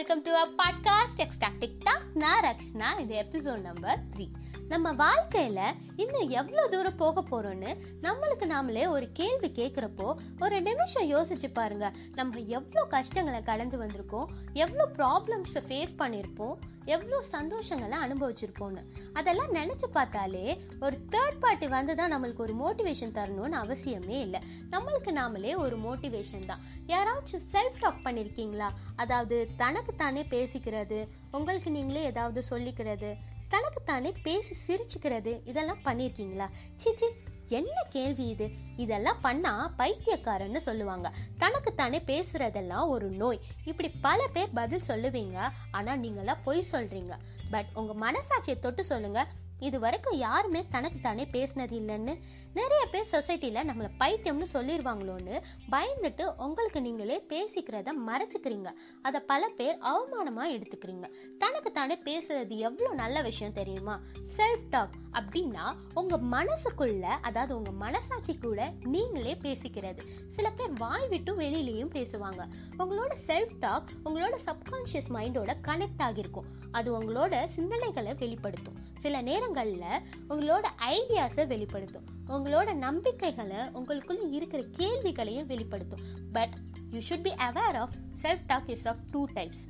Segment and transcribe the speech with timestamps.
[0.00, 4.26] Welcome to our podcast ecstatic talk நான் ரக்ஷனா இது episode number three
[4.68, 7.70] நம்ம வாழ்க்கையில் இன்னும் எவ்வளோ தூரம் போக போகிறோன்னு
[8.02, 10.06] நம்மளுக்கு நாமளே ஒரு கேள்வி கேட்குறப்போ
[10.38, 11.92] ஒரு நிமிஷம் யோசிச்சு பாருங்க.
[12.14, 18.82] நம்ம எவ்வளோ கஷ்டங்களை கடந்து வந்திருக்கோம் எவ்வளோ ப்ராப்ளம்ஸை ஃபேஸ் பண்ணியிருப்போம் எவ்வளோ சந்தோஷங்களை அனுபவிச்சிருப்போம்னு.
[19.12, 24.40] அதெல்லாம் நினச்சி பார்த்தாலே ஒரு தேர்ட் பார்ட்டி வந்து தான் நம்மளுக்கு ஒரு மோட்டிவேஷன் தரணும்னு அவசியமே இல்லை.
[24.70, 26.62] நம்மளுக்கு நாமளே ஒரு மோட்டிவேஷன் தான்.
[26.90, 30.98] யாராச்சும் செல்ஃப் டாக் பண்ணியிருக்கீங்களா அதாவது தனக்கு தானே பேசிக்கிறது
[31.30, 33.10] உங்களுக்கு நீங்களே ஏதாவது சொல்லிக்கிறது
[33.48, 37.08] தனக்கு தானே பேசி சிரிச்சுக்கிறது இதெல்லாம் பண்ணியிருக்கீங்களா சீச்சி
[37.48, 38.46] என்ன கேள்வி இது?
[38.76, 41.12] இதெல்லாம் பண்ணா பைத்தியக்காரன்னு சொல்லுவாங்க.
[41.38, 43.40] தனக்கு தானே பேசுறதெல்லாம் ஒரு நோய்.
[43.64, 45.38] இப்படி பல பேர் பதில் சொல்லுவீங்க
[45.70, 47.14] ஆனா நீங்களாம் பொய் சொல்றீங்க.
[47.50, 49.20] பட் உங்க மனசாட்சியை தொட்டு சொல்லுங்க
[49.60, 52.18] இது வரைக்கும் யாருமே தனக்கு தானே பேசினது இல்லைன்னு
[52.54, 55.42] நிறைய பேர் சொசைட்டியில் நம்மளை பைத்தியம்னு சொல்லிடுவாங்களோன்னு
[55.72, 58.72] பயந்துட்டு உங்களுக்கு நீங்களே பேசிக்கிறத மறைச்சிக்கிறீங்க.
[59.02, 61.10] அதை பல பேர் அவமானமாக எடுத்துக்கிறீங்க.
[61.38, 64.00] தனக்கு தானே பேசுறது எவ்வளோ நல்ல விஷயம் தெரியுமா?
[64.36, 69.98] செல்ஃப் டாக் அப்படின்னா உங்கள் மனசுக்குள்ள அதாவது உங்கள் மனசாட்சி கூட நீங்களே பேசிக்கிறது.
[70.30, 72.48] சில பேர் வாய் விட்டு வெளியிலையும் பேசுவாங்க.
[72.78, 78.78] உங்களோட செல்ஃப் டாக் உங்களோட சப்கான்ஷியஸ் மைண்டோட கனெக்ட் ஆகிருக்கும் அது உங்களோட சிந்தனைகளை வெளிப்படுத்தும்.
[79.00, 82.06] சில விஷயங்களில் உங்களோட ஐடியாஸை வெளிப்படுத்தும்.
[82.34, 86.04] உங்களோட நம்பிக்கைகளை உங்களுக்குள்ள இருக்கிற கேள்விகளையும் வெளிப்படுத்தும்.
[86.36, 86.54] But
[86.92, 89.64] you should be aware of self talk is of two types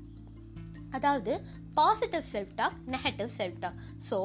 [0.90, 1.32] அதாவது
[1.74, 4.18] positive self talk negative self talk so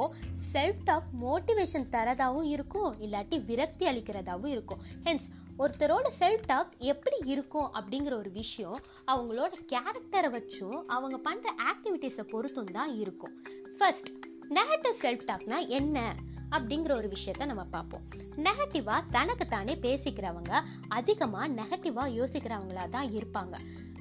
[0.54, 4.84] self talk motivation தரதாகவும் இருக்கும் இல்லாட்டி விரக்தி அளிக்கிறதாகவும் இருக்கும்.
[5.08, 5.28] ஹென்ஸ்
[5.60, 8.80] ஒருத்தரோட செல்ஃப் டாக் எப்படி இருக்கும் அப்படிங்கிற ஒரு விஷயம்
[9.12, 13.36] அவங்களோட கேரக்டரை வச்சும் அவங்க பண்ணுற ஆக்டிவிட்டீஸை பொறுத்தும் தான் இருக்கும்.
[13.78, 14.10] ஃபர்ஸ்ட்
[14.50, 16.16] நெகட்டிவ் செல்ஃப் டாக்னா என்ன
[16.52, 18.02] அப்படிங்கிற ஒரு விஷயத்த நம்ம பார்ப்போம்.
[18.36, 23.58] நெகட்டிவா தனக்கு தானே பேசிக்கிறவங்க அதிகமா நெகட்டிவா யோசிக்கிறவங்களா தான் இருப்பாங்க.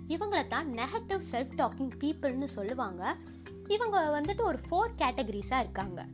[0.09, 3.17] இவங்கள தான் நெகட்டிவ் செல்ஃப் டாக்கிங் பீப்புள்னு சொல்லுவாங்க.
[3.69, 6.07] இவங்க வந்துட்டு ஒரு ஃபோர் கேட்டகரிஸா இருக்காங்க.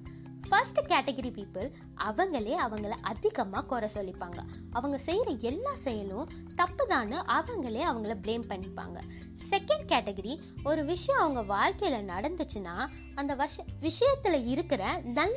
[0.51, 1.69] ஃபர்ஸ்ட் கேட்டகரி பீப்புள்
[2.05, 4.41] அவங்களே அவங்கள அதிகமாக குறை சொல்லிப்பாங்க.
[4.73, 8.99] அவங்க செய்கிற எல்லா செயலும் தப்பு தப்புதான்னு அவங்களே அவங்கள ப்ளேம் பண்ணிப்பாங்க.
[9.51, 15.37] செகண்ட் கேட்டகரி ஒரு விஷயம் அவங்க வாழ்க்கையில் நடந்துச்சுன்னா அந்த வஷ விஷயத்தில் இருக்கிற நல்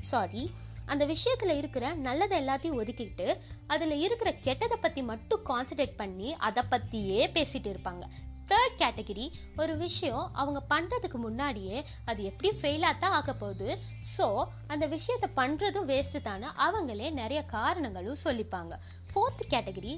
[0.00, 0.50] சாரி
[0.86, 3.36] அந்த விஷயத்தில் இருக்கிற நல்லதை எல்லாத்தையும் ஒதுக்கிட்டு
[3.66, 8.04] அதில் இருக்கிற கெட்டதை பற்றி மட்டும் கான்சன்ட்ரேட் பண்ணி அதை பற்றியே பேசிகிட்டு இருப்பாங்க.
[8.50, 9.26] தேர்ட் கேட்டகரி
[9.60, 11.78] ஒரு விஷயம் அவங்க பண்ணுறதுக்கு முன்னாடியே
[12.10, 13.68] அது எப்படி ஃபெயிலாக தான் ஆக போகுது.
[14.14, 14.26] ஸோ
[14.72, 18.74] அந்த விஷயத்தை பண்ணுறதும் வேஸ்ட்டு தானே அவங்களே நிறைய காரணங்களும் சொல்லிப்பாங்க.
[19.10, 19.94] ஃபோர்த் கேட்டகரி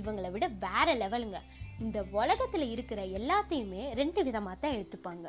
[0.00, 1.40] இவங்களை விட வேற லெவலுங்க
[1.84, 5.26] இந்த உலகத்தில் இருக்கிற எல்லாத்தையுமே ரெண்டு விதமாக தான் எடுத்துப்பாங்க.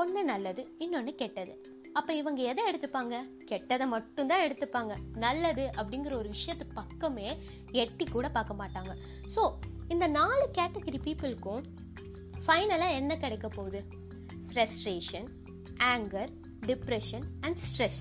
[0.00, 1.52] ஒன்று நல்லது இன்னொன்று கெட்டது.
[1.98, 3.14] அப்போ இவங்க எதை எடுத்துப்பாங்க?
[3.50, 4.94] கெட்டதை மட்டும்தான் எடுத்துப்பாங்க.
[5.24, 7.28] நல்லது அப்படிங்கிற ஒரு விஷயத்து பக்கமே
[7.82, 8.92] எட்டி கூட பார்க்க மாட்டாங்க.
[9.34, 9.42] ஸோ
[9.94, 11.62] இந்த நாலு கேட்டகரி பீப்புளுக்கும்
[12.44, 13.80] ஃபைனலாக என்ன கிடைக்க போகுது?
[14.48, 15.28] Frustration
[15.92, 16.30] anger
[16.66, 18.00] depression and stress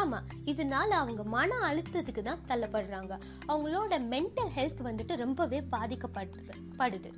[0.00, 3.12] ஆமாம் இதனால அவங்க மன அழுத்தத்துக்கு தான் தள்ளப்படுறாங்க.
[3.50, 7.12] அவங்களோட மென்டல் ஹெல்த் வந்துட்டு ரொம்பவே பாதிக்கப்படுது படுது.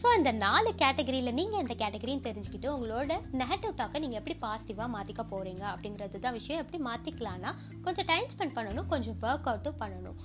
[0.00, 3.12] ஸோ இந்த நாலு கேட்டகரியில் நீங்கள் எந்த கேட்டகரின்னு தெரிஞ்சுக்கிட்டு உங்களோட
[3.42, 6.62] நெகட்டிவ் டாக்கை நீங்கள் எப்படி பாசிட்டிவாக மாற்றிக்க போகிறீங்க அப்படிங்கிறது தான் விஷயம்.
[6.64, 7.52] எப்படி மாற்றிக்கலான்னா
[7.86, 10.18] கொஞ்சம் டைம் ஸ்பெண்ட் பண்ணணும் கொஞ்சம் ஒர்க் அவுட்டும் பண்ணணும்.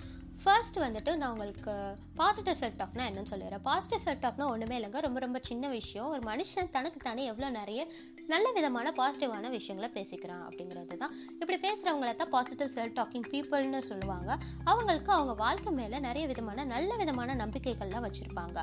[0.44, 3.62] ஃபர்ஸ்ட் வந்துட்டு நான் உங்களுக்கு பாசிட்டிவ் செல்ஃப் டாக்னா என்னன்னு சொல்லிடுறேன்.
[3.64, 5.00] பாசிட்டிவ் செல்ஃப் டாக்னா ஒன்றுமே இல்லைங்க.
[5.00, 6.10] ரொம்ப ரொம்ப சின்ன விஷயம்.
[6.10, 7.88] ஒரு மனுஷன் தனக்கு தானே எவ்வளோ நிறைய
[8.28, 14.38] நல்ல விதமான பாசிட்டிவான விஷயங்களை பேசிக்கிறான் அப்படிங்கிறது தான் இப்படி பேசுகிறவங்கள தான் பாசிட்டிவ் செல்ஃப் டாக்கிங் பீப்புள்னு சொல்லுவாங்க.
[14.64, 18.60] அவங்களுக்கு அவங்க வாழ்க்கை மேலே நிறைய விதமான நல்ல விதமான நம்பிக்கைகள்லாம் வச்சுருப்பாங்க.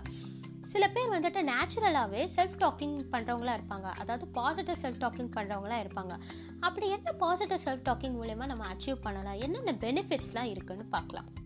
[0.67, 3.89] சில பேர் வந்துட்டு நேச்சுரலாகவே செல்ஃப் டாக்கிங் பண்ணுறவங்களா இருப்பாங்க.
[4.03, 6.15] அதாவது பாசிட்டிவ் செல்ஃப் டாக்கிங் பண்ணுறவங்களா இருப்பாங்க.
[6.61, 9.41] அப்படி என்ன பாசிட்டிவ் செல்ஃப் டாக்கிங் மூலயமா நம்ம அச்சீவ் பண்ணலாம்?
[9.41, 11.45] என்னென்ன பெனிஃபிட்ஸ்லாம் இருக்குதுன்னு பார்க்கலாம்.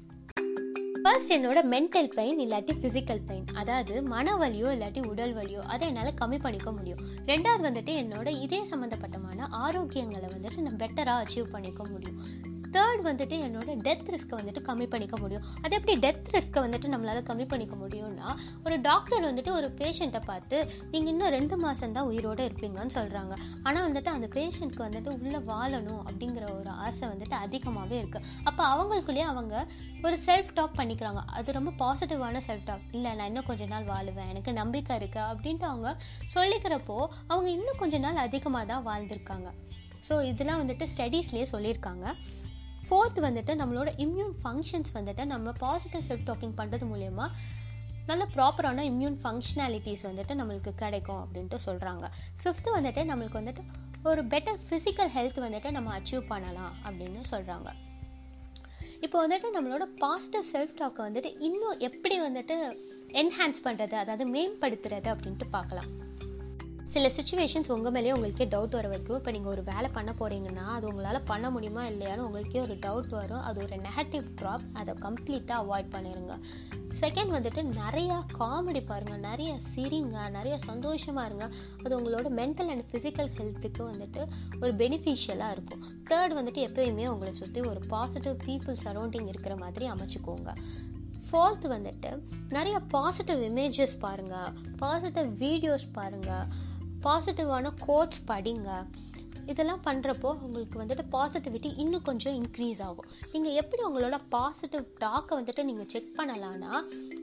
[1.04, 6.18] ஃபர்ஸ்ட் என்னோட மென்டல் பெயின் இல்லாட்டி ஃபிசிக்கல் பெயின் அதாவது மன வலியோ இல்லாட்டி உடல் வலியோ அதை என்னால்
[6.20, 7.00] கம்மி பண்ணிக்க முடியும்.
[7.26, 12.18] ரெண்டாவது வந்துட்டு என்னோட இதே சம்மந்தப்பட்டமான ஆரோக்கியங்களை வந்துட்டு நான் பெட்டராக அச்சீவ் பண்ணிக்க முடியும்.
[13.00, 15.44] தேர்ட் வந்துட்டு என்னோட டெத் ரிஸ்க்கை வந்துட்டு கம்மி பண்ணிக்க முடியும்.
[15.64, 18.28] அது எப்படி டெத் ரிஸ்க்கை வந்துட்டு நம்மளால் கம்மி பண்ணிக்க முடியும்னா
[18.66, 20.56] ஒரு டாக்டர் வந்துட்டு ஒரு பேஷண்ட்டை பார்த்து
[20.92, 23.34] நீங்கள் இன்னும் ரெண்டு மாதம் தான் உயிரோடு இருப்பீங்கன்னு சொல்கிறாங்க
[23.66, 29.26] ஆனால் வந்துட்டு அந்த பேஷண்ட்க்கு வந்துட்டு உள்ளே வாழணும் அப்படிங்கிற ஒரு ஆசை வந்துட்டு அதிகமாகவே இருக்குது அப்போ அவங்களுக்குள்ளேயே
[29.32, 29.54] அவங்க
[30.06, 31.22] ஒரு செல்ஃப் டாக் பண்ணிக்கிறாங்க.
[31.38, 34.30] அது ரொம்ப பாசிட்டிவான செல்ஃப் டாக் இல்லை நான் இன்னும் கொஞ்ச நாள் வாழுவேன்.
[34.34, 35.90] எனக்கு நம்பிக்கை இருக்குது அப்படின்ட்டு அவங்க
[36.36, 36.98] சொல்லிக்கிறப்போ
[37.32, 39.48] அவங்க இன்னும் கொஞ்ச நாள் அதிகமாக தான் வாழ்ந்திருக்காங்க.
[40.08, 42.06] ஸோ இதெல்லாம் வந்துட்டு ஸ்டடீஸ்லேயே சொல்லியிருக்காங்க.
[42.90, 47.26] ஃபோர்த் வந்துட்டு நம்மளோட இம்யூன் ஃபங்க்ஷன்ஸ் வந்துட்டு நம்ம பாசிட்டிவ் செல்ஃப் டாக்கிங் பண்ணுறது மூலயமா
[48.06, 52.06] நல்ல ப்ராப்பரான இம்யூன் ஃபங்க்ஷனாலிட்டிஸ் வந்துட்டு நம்மளுக்கு கிடைக்கும் அப்படின்ட்டு சொல்கிறாங்க
[52.42, 53.64] ஃபிஃப்த்து வந்துட்டு நம்மளுக்கு வந்துட்டு
[54.02, 57.68] ஒரு பெட்டர் ஃபிசிக்கல் ஹெல்த் வந்துட்டு நம்ம அச்சீவ் பண்ணலாம் அப்படின்னு சொல்கிறாங்க
[59.00, 62.56] இப்போ வந்துட்டு நம்மளோட பாசிட்டிவ் செல்ஃப் டாக்கை வந்துட்டு இன்னும் எப்படி வந்துட்டு
[63.14, 65.90] என்ஹான்ஸ் பண்ணுறது அதாவது மேம்படுத்துறது அப்படின்ட்டு பார்க்கலாம்.
[66.94, 69.18] சில சுச்சுவேஷன்ஸ் உங்கள் மேலேயே உங்களுக்கே டவுட் வர வைக்கும்.
[69.18, 73.42] இப்போ நீங்கள் ஒரு வேலை பண்ண போகிறீங்கன்னா அது உங்களால் பண்ண முடியுமா இல்லையான்னு உங்களுக்கே ஒரு டவுட் வரும்.
[73.48, 76.36] அது ஒரு நெகட்டிவ் ட்ராப் அதை கம்ப்ளீட்டாக அவாய்ட் பண்ணிடுங்க
[77.02, 80.16] செகண்ட் வந்துட்டு நிறையா காமெடி பாருங்கள் நிறைய சிரிங்க.
[80.36, 81.46] நிறைய சந்தோஷமாக இருங்க.
[81.84, 84.22] அது உங்களோட மென்டல் அண்ட் ஃபிசிக்கல் ஹெல்த்துக்கு வந்துட்டு
[84.62, 85.84] ஒரு பெனிஃபிஷியலாக இருக்கும்.
[86.10, 90.52] தேர்ட் வந்துட்டு எப்போயுமே உங்களை சுற்றி ஒரு பாசிட்டிவ் பீப்புள் சரௌண்டிங் இருக்கிற மாதிரி அமைச்சுக்கோங்க.
[91.28, 92.10] ஃபோர்த் வந்துட்டு
[92.56, 94.50] நிறைய பாசிட்டிவ் இமேஜஸ் பாருங்கள்
[94.82, 96.46] பாசிட்டிவ் வீடியோஸ் பாருங்கள்
[97.06, 98.70] பாசிட்டிவான கோட்ஸ் படிங்க.
[99.50, 103.08] இதெல்லாம் பண்ணுறப்போ உங்களுக்கு வந்துட்டு பாசிட்டிவிட்டி இன்னும் கொஞ்சம் இன்க்ரீஸ் ஆகும்.
[103.32, 106.72] நீங்கள் எப்படி உங்களோட பாசிட்டிவ் டாக்கை வந்துட்டு நீங்கள் செக் பண்ணலான்னா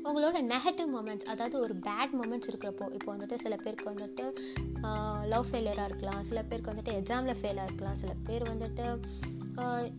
[0.08, 4.26] உங்களோட நெகட்டிவ் மூமெண்ட்ஸ் அதாவது ஒரு பேட் மூமெண்ட்ஸ் இருக்கிறப்போ இப்போ வந்துட்டு சில பேருக்கு வந்துட்டு
[5.34, 8.88] லவ் ஃபெயிலியராக இருக்கலாம் சில பேருக்கு வந்துட்டு எக்ஸாமில் ஃபெயிலாக இருக்கலாம் சில பேர் வந்துட்டு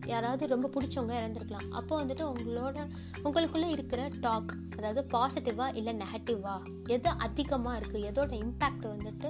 [0.05, 1.69] யாராவது ரொம்ப பிடிச்சவங்க இறந்துருக்கலாம்.
[1.69, 2.77] அப்போ வந்துட்டு உங்களோட
[3.23, 9.29] உங்களுக்குள்ளே இருக்கிற டாக் அதாவது பாசிட்டிவாக இல்லை நெகட்டிவாக எது அதிகமாக இருக்குது எதோட இம்பேக்ட் வந்துட்டு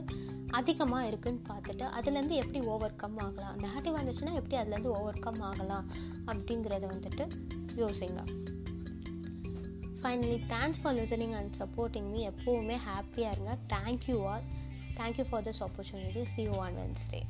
[0.60, 3.58] அதிகமாக இருக்குன்னு பார்த்துட்டு அதுலேருந்து எப்படி ஓவர் கம் ஆகலாம்?
[3.58, 5.88] நெகட்டிவாக இருந்துச்சுன்னா எப்படி அதுலேருந்து ஓவர் கம் ஆகலாம்?
[6.26, 7.26] அப்படிங்கிறத வந்துட்டு
[7.84, 8.22] யோசிங்க.
[10.02, 13.58] Finally thanks for listening and supporting me எப்போவுமே ஹாப்பியாக இருங்க.
[13.74, 14.48] Thank you all
[15.00, 17.22] thank you for this opportunity see you on Wednesday